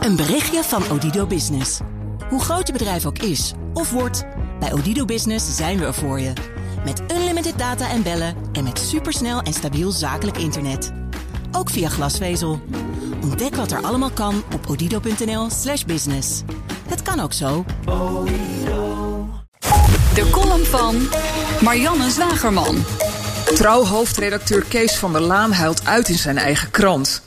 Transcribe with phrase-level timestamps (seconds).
[0.00, 1.78] Een berichtje van Odido Business.
[2.28, 4.24] Hoe groot je bedrijf ook is of wordt,
[4.60, 6.32] bij Odido Business zijn we er voor je.
[6.84, 10.92] Met unlimited data en bellen en met supersnel en stabiel zakelijk internet.
[11.52, 12.60] Ook via glasvezel.
[13.22, 16.42] Ontdek wat er allemaal kan op odido.nl/slash business.
[16.88, 17.64] Het kan ook zo.
[20.14, 21.08] De column van
[21.62, 22.84] Marianne Zwagerman.
[23.54, 27.22] Trouw-hoofdredacteur Kees van der Laan huilt uit in zijn eigen krant.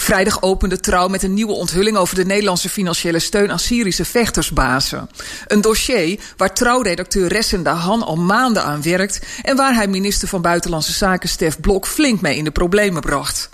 [0.00, 5.10] Vrijdag opende Trouw met een nieuwe onthulling over de Nederlandse financiële steun aan Syrische vechtersbazen.
[5.46, 10.42] Een dossier waar Trouw-redacteur Ressenda Han al maanden aan werkt en waar hij minister van
[10.42, 13.48] Buitenlandse Zaken Stef Blok flink mee in de problemen bracht.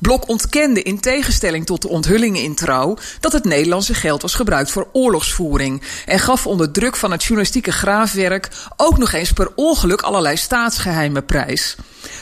[0.00, 4.70] Blok ontkende in tegenstelling tot de onthullingen in Trouw dat het Nederlandse geld was gebruikt
[4.70, 10.02] voor oorlogsvoering en gaf onder druk van het journalistieke graafwerk ook nog eens per ongeluk
[10.02, 11.76] allerlei staatsgeheimen prijs.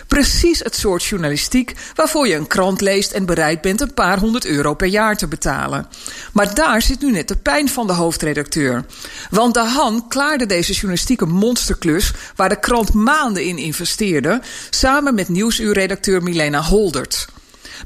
[0.06, 4.46] Precies het soort journalistiek waarvoor je een krant leest en bereid bent een paar honderd
[4.46, 5.86] euro per jaar te betalen.
[6.32, 8.84] Maar daar zit nu net de pijn van de hoofdredacteur.
[9.30, 14.40] Want de Han klaarde deze journalistieke monsterklus, waar de krant maanden in investeerde,
[14.70, 17.26] samen met nieuwsuurredacteur Milena Holdert.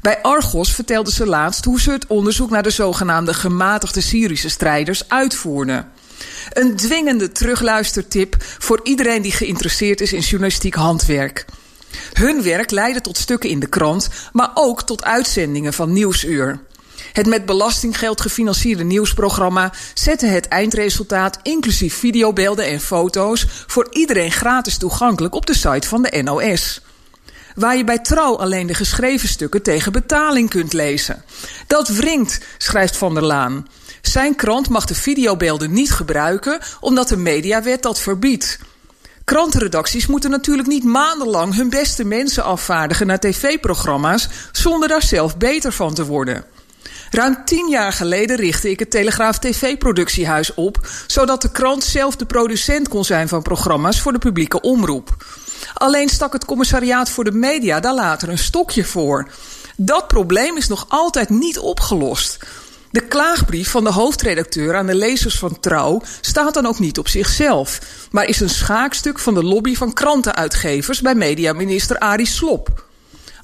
[0.01, 5.09] Bij Argos vertelde ze laatst hoe ze het onderzoek naar de zogenaamde gematigde Syrische strijders
[5.09, 5.91] uitvoerden.
[6.49, 11.45] Een dwingende terugluistertip voor iedereen die geïnteresseerd is in journalistiek handwerk.
[12.13, 16.59] Hun werk leidde tot stukken in de krant, maar ook tot uitzendingen van Nieuwsuur.
[17.13, 24.77] Het met belastinggeld gefinancierde nieuwsprogramma zette het eindresultaat, inclusief videobeelden en foto's, voor iedereen gratis
[24.77, 26.81] toegankelijk op de site van de NOS.
[27.55, 31.23] Waar je bij trouw alleen de geschreven stukken tegen betaling kunt lezen.
[31.67, 33.67] Dat wringt, schrijft Van der Laan.
[34.01, 38.59] Zijn krant mag de videobeelden niet gebruiken omdat de mediawet dat verbiedt.
[39.23, 45.71] Krantenredacties moeten natuurlijk niet maandenlang hun beste mensen afvaardigen naar tv-programma's zonder daar zelf beter
[45.71, 46.45] van te worden.
[47.11, 52.25] Ruim tien jaar geleden richtte ik het Telegraaf TV-productiehuis op, zodat de krant zelf de
[52.25, 55.15] producent kon zijn van programma's voor de publieke omroep.
[55.73, 59.27] Alleen stak het commissariaat voor de media daar later een stokje voor.
[59.77, 62.37] Dat probleem is nog altijd niet opgelost.
[62.91, 67.07] De klaagbrief van de hoofdredacteur aan de lezers van Trouw staat dan ook niet op
[67.07, 67.79] zichzelf,
[68.11, 72.85] maar is een schaakstuk van de lobby van krantenuitgevers bij mediaminister Arie Slop.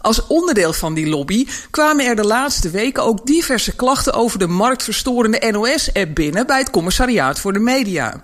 [0.01, 4.47] Als onderdeel van die lobby kwamen er de laatste weken ook diverse klachten over de
[4.47, 8.24] marktverstorende NOS-app binnen bij het Commissariaat voor de Media.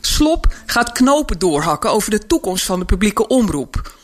[0.00, 3.98] Slop gaat knopen doorhakken over de toekomst van de publieke omroep.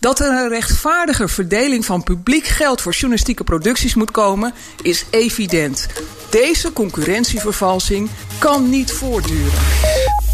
[0.00, 5.86] Dat er een rechtvaardiger verdeling van publiek geld voor journalistieke producties moet komen, is evident.
[6.30, 9.52] Deze concurrentievervalsing kan niet voortduren.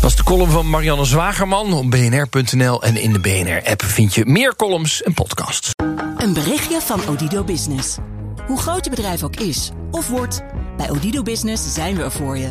[0.00, 2.82] Dat is de column van Marianne Zwagerman op bnr.nl.
[2.82, 5.70] En in de BNR-app vind je meer columns en podcasts.
[6.16, 7.96] Een berichtje van Odido Business.
[8.46, 10.42] Hoe groot je bedrijf ook is of wordt,
[10.76, 12.50] bij Odido Business zijn we er voor je.